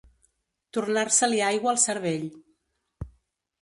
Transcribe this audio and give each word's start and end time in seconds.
Tornar-se-li 0.77 1.43
aigua 1.51 1.77
el 1.77 1.81
cervell. 1.87 2.29